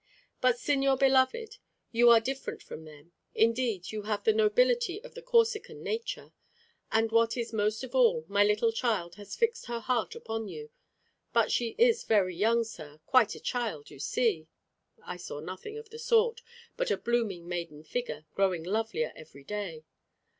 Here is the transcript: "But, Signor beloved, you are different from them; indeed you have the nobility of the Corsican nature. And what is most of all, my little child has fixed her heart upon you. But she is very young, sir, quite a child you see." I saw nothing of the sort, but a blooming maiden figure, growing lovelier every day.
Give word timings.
"But, 0.41 0.57
Signor 0.57 0.97
beloved, 0.97 1.59
you 1.91 2.09
are 2.09 2.19
different 2.19 2.63
from 2.63 2.85
them; 2.85 3.11
indeed 3.35 3.91
you 3.91 4.01
have 4.01 4.23
the 4.23 4.33
nobility 4.33 4.99
of 5.03 5.13
the 5.13 5.21
Corsican 5.21 5.83
nature. 5.83 6.33
And 6.91 7.11
what 7.11 7.37
is 7.37 7.53
most 7.53 7.83
of 7.83 7.93
all, 7.93 8.25
my 8.27 8.43
little 8.43 8.71
child 8.71 9.13
has 9.21 9.35
fixed 9.35 9.67
her 9.67 9.79
heart 9.79 10.15
upon 10.15 10.47
you. 10.47 10.71
But 11.33 11.51
she 11.51 11.75
is 11.77 12.03
very 12.03 12.35
young, 12.35 12.63
sir, 12.63 12.99
quite 13.05 13.35
a 13.35 13.39
child 13.39 13.91
you 13.91 13.99
see." 13.99 14.47
I 15.03 15.17
saw 15.17 15.39
nothing 15.39 15.77
of 15.77 15.91
the 15.91 15.99
sort, 15.99 16.41
but 16.77 16.89
a 16.89 16.97
blooming 16.97 17.47
maiden 17.47 17.83
figure, 17.83 18.25
growing 18.33 18.63
lovelier 18.63 19.13
every 19.15 19.43
day. 19.43 19.83